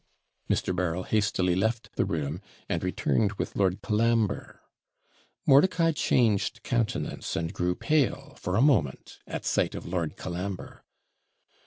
[0.49, 0.75] Mr.
[0.75, 4.59] Berryl hastily left the room, and returned with Lord Colambre.
[5.45, 10.83] Mordicai changed countenance and grew pale, for a moment, at sight of Lord Colambre.